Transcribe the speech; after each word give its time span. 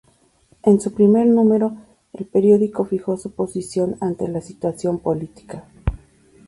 En 0.63 0.81
su 0.81 0.95
primer 0.95 1.27
número 1.27 1.77
el 2.13 2.25
periódico 2.25 2.85
fijó 2.85 3.17
su 3.17 3.33
posición 3.33 3.97
ante 4.01 4.27
la 4.27 4.41
situación 4.41 4.97
política. 4.97 5.67